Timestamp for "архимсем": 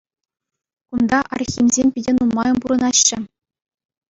1.37-1.87